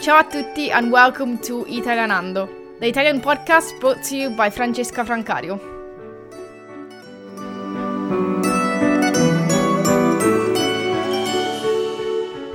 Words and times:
Ciao 0.00 0.18
a 0.18 0.24
tutti 0.24 0.70
and 0.70 0.92
welcome 0.92 1.38
to 1.38 1.64
Italianando, 1.66 2.48
the 2.78 2.86
Italian 2.86 3.20
podcast 3.20 3.78
brought 3.80 4.00
to 4.04 4.16
you 4.16 4.30
by 4.30 4.48
Francesca 4.48 5.04
Francario. 5.04 5.77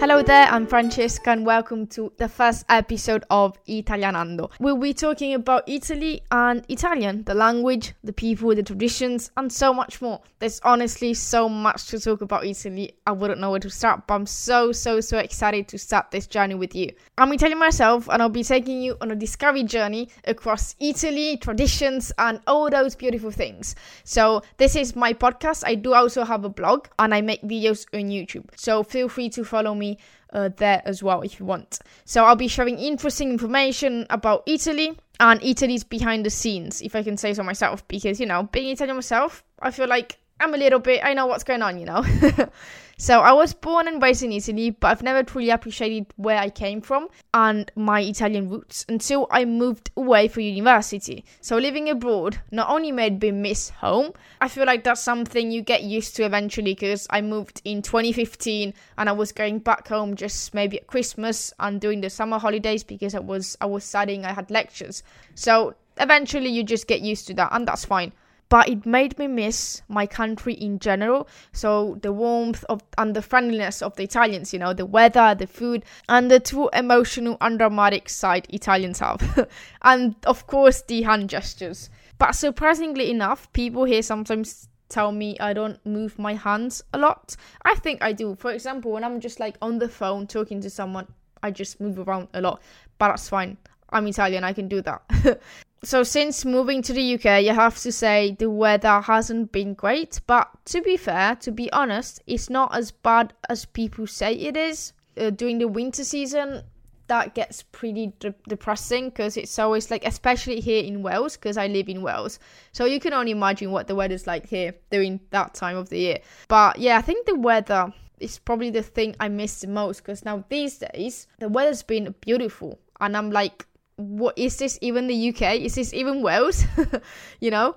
Hello 0.03 0.21
there, 0.21 0.47
I'm 0.47 0.67
Francesca 0.67 1.29
and 1.29 1.45
welcome 1.45 1.87
to 1.87 2.11
the 2.17 2.27
first 2.27 2.65
episode 2.67 3.23
of 3.29 3.57
Italianando. 3.67 4.51
We'll 4.59 4.75
be 4.75 4.93
talking 4.93 5.33
about 5.33 5.63
Italy 5.65 6.21
and 6.29 6.61
Italian, 6.67 7.23
the 7.23 7.33
language, 7.33 7.93
the 8.03 8.11
people, 8.11 8.53
the 8.53 8.63
traditions, 8.63 9.31
and 9.37 9.49
so 9.49 9.73
much 9.73 10.01
more. 10.01 10.19
There's 10.39 10.59
honestly 10.65 11.13
so 11.13 11.47
much 11.47 11.85
to 11.85 12.01
talk 12.01 12.19
about 12.19 12.45
Italy, 12.45 12.97
I 13.07 13.13
wouldn't 13.13 13.39
know 13.39 13.51
where 13.51 13.61
to 13.61 13.69
start, 13.69 14.05
but 14.05 14.15
I'm 14.15 14.25
so, 14.25 14.73
so, 14.73 14.99
so 14.99 15.19
excited 15.19 15.69
to 15.69 15.77
start 15.77 16.11
this 16.11 16.27
journey 16.27 16.55
with 16.55 16.75
you. 16.75 16.91
I'm 17.17 17.31
Italian 17.31 17.59
myself 17.59 18.09
and 18.09 18.21
I'll 18.21 18.27
be 18.27 18.43
taking 18.43 18.81
you 18.81 18.97
on 18.99 19.09
a 19.11 19.15
discovery 19.15 19.63
journey 19.63 20.09
across 20.25 20.75
Italy, 20.81 21.37
traditions, 21.37 22.11
and 22.17 22.41
all 22.45 22.69
those 22.69 22.93
beautiful 22.93 23.31
things. 23.31 23.73
So, 24.03 24.41
this 24.57 24.75
is 24.75 24.97
my 24.97 25.13
podcast. 25.13 25.63
I 25.65 25.75
do 25.75 25.93
also 25.93 26.25
have 26.25 26.43
a 26.43 26.49
blog 26.49 26.87
and 26.99 27.13
I 27.13 27.21
make 27.21 27.41
videos 27.43 27.85
on 27.93 28.09
YouTube. 28.09 28.49
So, 28.57 28.83
feel 28.83 29.07
free 29.07 29.29
to 29.29 29.45
follow 29.45 29.73
me 29.73 29.92
uh, 30.31 30.49
there 30.57 30.81
as 30.85 31.03
well 31.03 31.21
if 31.21 31.39
you 31.39 31.45
want. 31.45 31.79
So 32.05 32.25
I'll 32.25 32.35
be 32.35 32.47
sharing 32.47 32.79
interesting 32.79 33.29
information 33.29 34.05
about 34.09 34.43
Italy 34.45 34.97
and 35.19 35.43
Italy's 35.43 35.83
behind 35.83 36.25
the 36.25 36.29
scenes, 36.29 36.81
if 36.81 36.95
I 36.95 37.03
can 37.03 37.17
say 37.17 37.33
so 37.33 37.43
myself, 37.43 37.87
because 37.87 38.19
you 38.19 38.25
know, 38.25 38.43
being 38.51 38.71
Italian 38.71 38.97
myself, 38.97 39.43
I 39.59 39.71
feel 39.71 39.87
like 39.87 40.17
I'm 40.39 40.53
a 40.53 40.57
little 40.57 40.79
bit, 40.79 41.01
I 41.03 41.13
know 41.13 41.25
what's 41.25 41.43
going 41.43 41.61
on, 41.61 41.79
you 41.79 41.85
know. 41.85 42.03
So 42.97 43.21
I 43.21 43.33
was 43.33 43.53
born 43.53 43.87
and 43.87 44.01
raised 44.01 44.23
in 44.23 44.31
Italy, 44.31 44.69
but 44.69 44.87
I've 44.87 45.03
never 45.03 45.23
truly 45.23 45.49
appreciated 45.49 46.05
where 46.15 46.37
I 46.37 46.49
came 46.49 46.79
from 46.79 47.09
and 47.33 47.71
my 47.75 48.01
Italian 48.01 48.49
roots 48.49 48.85
until 48.87 49.27
I 49.31 49.45
moved 49.45 49.89
away 49.97 50.27
for 50.27 50.41
university. 50.41 51.25
So 51.41 51.57
living 51.57 51.89
abroad 51.89 52.39
not 52.51 52.69
only 52.69 52.91
made 52.91 53.21
me 53.21 53.31
miss 53.31 53.69
home, 53.69 54.13
I 54.39 54.47
feel 54.47 54.65
like 54.65 54.83
that's 54.83 55.01
something 55.01 55.51
you 55.51 55.61
get 55.61 55.83
used 55.83 56.15
to 56.17 56.23
eventually 56.23 56.75
because 56.75 57.07
I 57.09 57.21
moved 57.21 57.61
in 57.65 57.81
2015 57.81 58.73
and 58.97 59.09
I 59.09 59.11
was 59.11 59.31
going 59.31 59.59
back 59.59 59.87
home 59.87 60.15
just 60.15 60.53
maybe 60.53 60.79
at 60.79 60.87
Christmas 60.87 61.51
and 61.59 61.81
during 61.81 62.01
the 62.01 62.09
summer 62.09 62.37
holidays 62.37 62.83
because 62.83 63.15
I 63.15 63.19
was 63.19 63.57
I 63.59 63.65
was 63.65 63.83
studying, 63.83 64.23
I 64.23 64.33
had 64.33 64.51
lectures. 64.51 65.03
So 65.35 65.73
eventually 65.97 66.49
you 66.49 66.63
just 66.63 66.87
get 66.87 67.01
used 67.01 67.27
to 67.27 67.33
that 67.33 67.49
and 67.51 67.67
that's 67.67 67.85
fine 67.85 68.13
but 68.53 68.69
it 68.69 68.85
made 68.85 69.17
me 69.17 69.25
miss 69.25 69.81
my 69.87 70.05
country 70.05 70.53
in 70.53 70.77
general. 70.77 71.27
So 71.53 71.97
the 72.03 72.13
warmth 72.13 72.63
of 72.69 72.83
and 72.99 73.15
the 73.15 73.23
friendliness 73.23 73.81
of 73.81 73.95
the 73.95 74.03
Italians, 74.03 74.53
you 74.53 74.59
know, 74.59 74.73
the 74.73 74.85
weather, 74.85 75.33
the 75.33 75.47
food, 75.47 75.83
and 76.07 76.29
the 76.29 76.39
true 76.39 76.69
emotional 76.71 77.35
and 77.41 77.57
dramatic 77.57 78.09
side 78.09 78.45
Italians 78.49 78.99
have, 78.99 79.49
and 79.81 80.13
of 80.27 80.45
course 80.45 80.83
the 80.83 81.01
hand 81.01 81.31
gestures. 81.31 81.89
But 82.19 82.33
surprisingly 82.33 83.09
enough, 83.09 83.51
people 83.53 83.85
here 83.85 84.03
sometimes 84.03 84.67
tell 84.87 85.11
me 85.11 85.35
I 85.39 85.53
don't 85.53 85.83
move 85.83 86.19
my 86.19 86.35
hands 86.35 86.83
a 86.93 86.99
lot. 86.99 87.35
I 87.63 87.73
think 87.73 88.03
I 88.03 88.13
do. 88.13 88.35
For 88.35 88.51
example, 88.51 88.91
when 88.91 89.03
I'm 89.03 89.19
just 89.19 89.39
like 89.39 89.57
on 89.63 89.79
the 89.79 89.89
phone 89.89 90.27
talking 90.27 90.61
to 90.61 90.69
someone, 90.69 91.07
I 91.41 91.49
just 91.49 91.81
move 91.81 91.97
around 91.97 92.27
a 92.35 92.41
lot. 92.41 92.61
But 92.99 93.07
that's 93.07 93.29
fine. 93.29 93.57
I'm 93.89 94.05
Italian, 94.05 94.43
I 94.43 94.53
can 94.53 94.67
do 94.67 94.83
that. 94.83 95.01
so 95.83 96.03
since 96.03 96.45
moving 96.45 96.81
to 96.81 96.93
the 96.93 97.15
UK, 97.15 97.43
you 97.43 97.53
have 97.53 97.77
to 97.79 97.91
say 97.91 98.35
the 98.39 98.49
weather 98.49 99.01
hasn't 99.01 99.51
been 99.51 99.73
great, 99.73 100.21
but 100.27 100.49
to 100.65 100.81
be 100.81 100.97
fair, 100.97 101.35
to 101.37 101.51
be 101.51 101.71
honest, 101.71 102.21
it's 102.25 102.49
not 102.49 102.75
as 102.75 102.91
bad 102.91 103.33
as 103.49 103.65
people 103.65 104.07
say 104.07 104.33
it 104.33 104.55
is. 104.55 104.93
Uh, 105.15 105.29
during 105.29 105.59
the 105.59 105.67
winter 105.67 106.03
season, 106.03 106.63
that 107.07 107.35
gets 107.35 107.63
pretty 107.63 108.13
de- 108.19 108.33
depressing 108.47 109.09
because 109.09 109.37
it's 109.37 109.59
always 109.59 109.91
like, 109.91 110.05
especially 110.05 110.59
here 110.59 110.83
in 110.83 111.03
Wales, 111.03 111.35
because 111.35 111.57
I 111.57 111.67
live 111.67 111.89
in 111.89 112.01
Wales. 112.01 112.39
So 112.71 112.85
you 112.85 112.99
can 112.99 113.13
only 113.13 113.31
imagine 113.31 113.71
what 113.71 113.87
the 113.87 113.95
weather's 113.95 114.25
like 114.25 114.47
here 114.47 114.73
during 114.89 115.19
that 115.31 115.53
time 115.53 115.77
of 115.77 115.89
the 115.89 115.99
year. 115.99 116.19
But 116.47 116.79
yeah, 116.79 116.97
I 116.97 117.01
think 117.01 117.25
the 117.25 117.35
weather 117.35 117.93
is 118.19 118.39
probably 118.39 118.69
the 118.69 118.83
thing 118.83 119.15
I 119.19 119.27
miss 119.27 119.61
the 119.61 119.67
most 119.67 120.01
because 120.01 120.23
now 120.23 120.45
these 120.49 120.77
days 120.77 121.27
the 121.39 121.49
weather's 121.49 121.83
been 121.83 122.15
beautiful, 122.21 122.79
and 123.01 123.17
I'm 123.17 123.31
like, 123.31 123.67
what 123.95 124.37
is 124.37 124.57
this 124.57 124.77
even 124.81 125.07
the 125.07 125.29
UK? 125.29 125.55
Is 125.61 125.75
this 125.75 125.93
even 125.93 126.21
Wales? 126.21 126.65
you 127.39 127.51
know, 127.51 127.75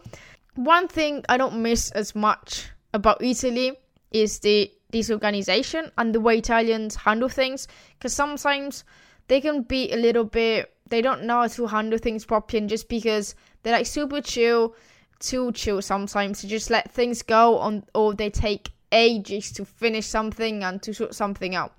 one 0.54 0.88
thing 0.88 1.24
I 1.28 1.36
don't 1.36 1.62
miss 1.62 1.90
as 1.90 2.14
much 2.14 2.70
about 2.94 3.22
Italy 3.22 3.78
is 4.10 4.38
the 4.40 4.70
disorganization 4.92 5.90
and 5.98 6.14
the 6.14 6.20
way 6.20 6.38
Italians 6.38 6.96
handle 6.96 7.28
things 7.28 7.68
because 7.98 8.14
sometimes 8.14 8.84
they 9.28 9.40
can 9.40 9.62
be 9.62 9.92
a 9.92 9.96
little 9.96 10.24
bit 10.24 10.72
they 10.88 11.02
don't 11.02 11.24
know 11.24 11.40
how 11.40 11.46
to 11.48 11.66
handle 11.66 11.98
things 11.98 12.24
properly 12.24 12.60
and 12.60 12.68
just 12.68 12.88
because 12.88 13.34
they're 13.62 13.72
like 13.72 13.86
super 13.86 14.20
chill 14.20 14.74
too 15.18 15.50
chill 15.52 15.82
sometimes 15.82 16.40
to 16.40 16.46
just 16.46 16.70
let 16.70 16.90
things 16.90 17.22
go 17.22 17.58
on 17.58 17.84
or 17.94 18.14
they 18.14 18.30
take 18.30 18.70
ages 18.92 19.50
to 19.52 19.64
finish 19.64 20.06
something 20.06 20.62
and 20.62 20.80
to 20.82 20.94
sort 20.94 21.14
something 21.14 21.54
out 21.54 21.74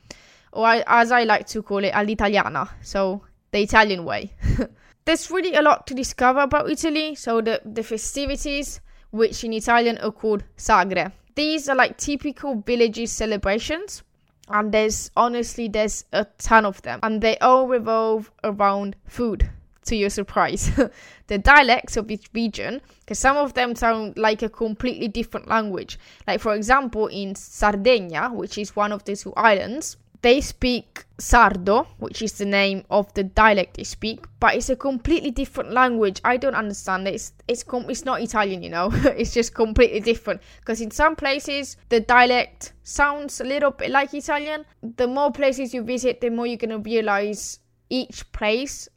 or 0.51 0.65
I, 0.65 0.83
as 0.85 1.11
I 1.11 1.23
like 1.23 1.47
to 1.47 1.63
call 1.63 1.83
it 1.83 1.93
all'italiana 1.93 2.69
so 2.81 3.21
the 3.51 3.61
Italian 3.61 4.05
way. 4.05 4.33
There's 5.05 5.31
really 5.31 5.55
a 5.55 5.61
lot 5.61 5.87
to 5.87 5.93
discover 5.93 6.39
about 6.39 6.69
Italy. 6.69 7.15
So 7.15 7.41
the, 7.41 7.61
the 7.63 7.83
festivities, 7.83 8.81
which 9.11 9.43
in 9.43 9.53
Italian 9.53 9.97
are 9.99 10.11
called 10.11 10.43
sagre. 10.57 11.11
These 11.35 11.69
are 11.69 11.75
like 11.75 11.97
typical 11.97 12.61
villages 12.65 13.11
celebrations. 13.11 14.03
And 14.49 14.73
there's 14.73 15.11
honestly 15.15 15.67
there's 15.67 16.05
a 16.13 16.25
ton 16.37 16.65
of 16.65 16.81
them. 16.81 16.99
And 17.03 17.21
they 17.21 17.37
all 17.37 17.67
revolve 17.67 18.31
around 18.43 18.95
food 19.07 19.49
to 19.87 19.95
your 19.95 20.09
surprise. 20.09 20.71
the 21.27 21.37
dialects 21.37 21.97
of 21.97 22.11
each 22.11 22.29
region, 22.33 22.81
because 22.99 23.19
some 23.19 23.37
of 23.37 23.53
them 23.53 23.75
sound 23.75 24.17
like 24.17 24.41
a 24.41 24.49
completely 24.49 25.07
different 25.07 25.47
language. 25.47 25.97
Like, 26.27 26.39
for 26.39 26.53
example, 26.53 27.07
in 27.07 27.35
Sardinia, 27.35 28.29
which 28.29 28.57
is 28.57 28.75
one 28.75 28.91
of 28.91 29.03
the 29.05 29.15
two 29.15 29.33
islands, 29.35 29.97
they 30.21 30.41
speak 30.41 31.05
Sardo, 31.17 31.87
which 31.97 32.21
is 32.21 32.33
the 32.33 32.45
name 32.45 32.83
of 32.89 33.11
the 33.13 33.23
dialect 33.23 33.77
they 33.77 33.83
speak, 33.83 34.25
but 34.39 34.55
it's 34.55 34.69
a 34.69 34.75
completely 34.75 35.31
different 35.31 35.71
language. 35.71 36.21
I 36.23 36.37
don't 36.37 36.55
understand 36.55 37.07
it. 37.07 37.15
It's 37.15 37.33
it's 37.47 37.63
com- 37.63 37.89
it's 37.89 38.05
not 38.05 38.21
Italian, 38.21 38.61
you 38.63 38.69
know. 38.69 38.89
it's 38.93 39.33
just 39.33 39.53
completely 39.53 39.99
different 39.99 40.41
because 40.59 40.81
in 40.81 40.91
some 40.91 41.15
places 41.15 41.77
the 41.89 41.99
dialect 41.99 42.73
sounds 42.83 43.41
a 43.41 43.43
little 43.43 43.71
bit 43.71 43.91
like 43.91 44.13
Italian. 44.13 44.65
The 44.81 45.07
more 45.07 45.31
places 45.31 45.73
you 45.73 45.83
visit, 45.83 46.21
the 46.21 46.29
more 46.29 46.47
you're 46.47 46.57
gonna 46.57 46.79
realize 46.79 47.59
each 47.89 48.31
place 48.31 48.87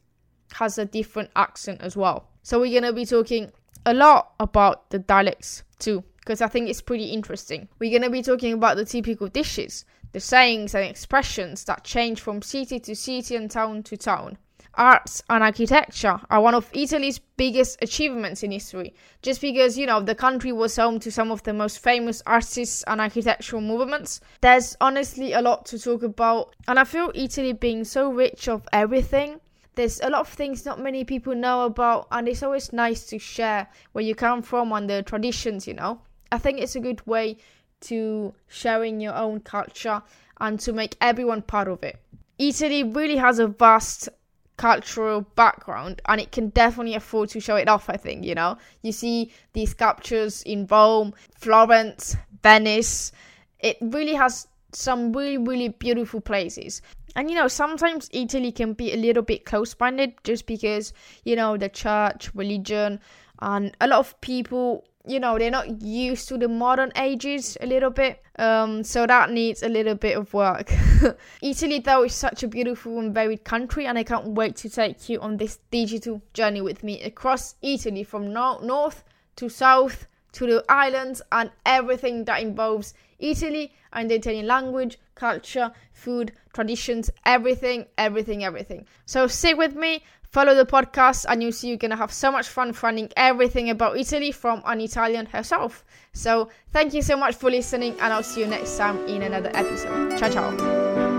has 0.53 0.77
a 0.77 0.85
different 0.85 1.29
accent 1.35 1.81
as 1.81 1.95
well. 1.95 2.29
So 2.43 2.59
we're 2.59 2.79
gonna 2.79 2.93
be 2.93 3.05
talking 3.05 3.51
a 3.85 3.93
lot 3.93 4.33
about 4.39 4.89
the 4.91 4.99
dialects 4.99 5.63
too 5.79 6.03
because 6.21 6.41
I 6.41 6.47
think 6.47 6.69
it's 6.69 6.81
pretty 6.81 7.05
interesting. 7.05 7.67
We're 7.79 7.89
going 7.89 8.03
to 8.03 8.09
be 8.09 8.21
talking 8.21 8.53
about 8.53 8.77
the 8.77 8.85
typical 8.85 9.27
dishes, 9.27 9.85
the 10.11 10.19
sayings 10.19 10.75
and 10.75 10.85
expressions 10.85 11.63
that 11.65 11.83
change 11.83 12.21
from 12.21 12.41
city 12.41 12.79
to 12.79 12.95
city 12.95 13.35
and 13.35 13.49
town 13.49 13.83
to 13.83 13.97
town. 13.97 14.37
Arts 14.75 15.21
and 15.29 15.43
architecture 15.43 16.21
are 16.29 16.39
one 16.39 16.53
of 16.53 16.69
Italy's 16.73 17.19
biggest 17.19 17.77
achievements 17.81 18.41
in 18.43 18.51
history, 18.51 18.93
just 19.21 19.41
because, 19.41 19.77
you 19.77 19.85
know, 19.85 19.99
the 19.99 20.15
country 20.15 20.53
was 20.53 20.77
home 20.77 20.99
to 20.99 21.11
some 21.11 21.31
of 21.31 21.43
the 21.43 21.53
most 21.53 21.79
famous 21.79 22.21
artists 22.25 22.83
and 22.87 23.01
architectural 23.01 23.61
movements. 23.61 24.21
There's 24.39 24.77
honestly 24.79 25.33
a 25.33 25.41
lot 25.41 25.65
to 25.67 25.79
talk 25.79 26.03
about, 26.03 26.55
and 26.67 26.79
I 26.79 26.85
feel 26.85 27.11
Italy 27.13 27.51
being 27.51 27.83
so 27.83 28.11
rich 28.11 28.47
of 28.47 28.65
everything 28.71 29.41
there's 29.75 30.01
a 30.01 30.09
lot 30.09 30.21
of 30.21 30.27
things 30.27 30.65
not 30.65 30.81
many 30.81 31.05
people 31.05 31.33
know 31.33 31.65
about 31.65 32.05
and 32.11 32.27
it's 32.27 32.43
always 32.43 32.73
nice 32.73 33.05
to 33.05 33.17
share 33.17 33.67
where 33.93 34.03
you 34.03 34.13
come 34.13 34.41
from 34.41 34.71
and 34.73 34.89
the 34.89 35.01
traditions 35.01 35.65
you 35.65 35.73
know 35.73 36.01
I 36.31 36.37
think 36.37 36.59
it's 36.59 36.75
a 36.75 36.79
good 36.79 37.05
way 37.05 37.37
to 37.81 38.33
sharing 38.47 39.01
your 39.01 39.15
own 39.15 39.41
culture 39.41 40.01
and 40.39 40.59
to 40.61 40.71
make 40.71 40.95
everyone 41.01 41.41
part 41.41 41.67
of 41.67 41.83
it. 41.83 41.99
Italy 42.39 42.83
really 42.83 43.17
has 43.17 43.39
a 43.39 43.47
vast 43.47 44.09
cultural 44.57 45.21
background 45.35 46.01
and 46.07 46.21
it 46.21 46.31
can 46.31 46.49
definitely 46.49 46.95
afford 46.95 47.29
to 47.29 47.39
show 47.39 47.55
it 47.55 47.67
off, 47.67 47.89
I 47.89 47.97
think, 47.97 48.23
you 48.23 48.35
know. 48.35 48.57
You 48.81 48.91
see 48.91 49.31
these 49.53 49.71
sculptures 49.71 50.41
in 50.43 50.67
Rome, 50.67 51.13
Florence, 51.35 52.15
Venice. 52.43 53.11
It 53.59 53.77
really 53.81 54.13
has 54.13 54.47
some 54.71 55.11
really, 55.11 55.37
really 55.37 55.69
beautiful 55.69 56.21
places. 56.21 56.81
And 57.15 57.29
you 57.29 57.35
know, 57.35 57.47
sometimes 57.47 58.09
Italy 58.13 58.51
can 58.51 58.73
be 58.73 58.93
a 58.93 58.97
little 58.97 59.23
bit 59.23 59.45
close 59.45 59.75
minded 59.79 60.13
just 60.23 60.45
because, 60.45 60.93
you 61.25 61.35
know, 61.35 61.57
the 61.57 61.67
church, 61.67 62.33
religion, 62.33 63.01
and 63.39 63.75
a 63.81 63.87
lot 63.87 63.99
of 63.99 64.21
people 64.21 64.85
you 65.05 65.19
know 65.19 65.37
they're 65.37 65.51
not 65.51 65.81
used 65.81 66.27
to 66.27 66.37
the 66.37 66.47
modern 66.47 66.91
ages 66.95 67.57
a 67.61 67.65
little 67.65 67.89
bit 67.89 68.21
um 68.37 68.83
so 68.83 69.07
that 69.07 69.31
needs 69.31 69.63
a 69.63 69.69
little 69.69 69.95
bit 69.95 70.17
of 70.17 70.33
work. 70.33 70.71
Italy 71.41 71.79
though 71.79 72.03
is 72.03 72.13
such 72.13 72.43
a 72.43 72.47
beautiful 72.47 72.99
and 72.99 73.13
varied 73.13 73.43
country 73.43 73.85
and 73.85 73.97
i 73.97 74.03
can't 74.03 74.27
wait 74.27 74.55
to 74.55 74.69
take 74.69 75.09
you 75.09 75.19
on 75.19 75.37
this 75.37 75.59
digital 75.71 76.21
journey 76.33 76.61
with 76.61 76.83
me 76.83 77.01
across 77.01 77.55
italy 77.61 78.03
from 78.03 78.31
no- 78.31 78.59
north 78.59 79.03
to 79.35 79.49
south 79.49 80.07
to 80.33 80.45
the 80.45 80.65
islands 80.69 81.21
and 81.31 81.51
everything 81.65 82.25
that 82.25 82.41
involves 82.41 82.93
Italy 83.19 83.73
and 83.93 84.09
the 84.09 84.15
Italian 84.15 84.47
language, 84.47 84.97
culture, 85.15 85.71
food, 85.93 86.31
traditions, 86.53 87.09
everything, 87.25 87.85
everything, 87.97 88.43
everything. 88.43 88.85
So 89.05 89.27
stick 89.27 89.57
with 89.57 89.75
me, 89.75 90.03
follow 90.23 90.55
the 90.55 90.65
podcast, 90.65 91.25
and 91.29 91.43
you'll 91.43 91.51
see 91.51 91.69
you're 91.69 91.77
gonna 91.77 91.95
have 91.95 92.11
so 92.11 92.31
much 92.31 92.47
fun 92.47 92.73
finding 92.73 93.09
everything 93.15 93.69
about 93.69 93.97
Italy 93.97 94.31
from 94.31 94.61
an 94.65 94.81
Italian 94.81 95.25
herself. 95.27 95.85
So 96.13 96.49
thank 96.71 96.93
you 96.93 97.01
so 97.01 97.17
much 97.17 97.35
for 97.35 97.51
listening, 97.51 97.93
and 97.99 98.13
I'll 98.13 98.23
see 98.23 98.41
you 98.41 98.47
next 98.47 98.77
time 98.77 99.05
in 99.07 99.21
another 99.21 99.51
episode. 99.53 100.17
Ciao, 100.17 100.29
ciao. 100.29 101.10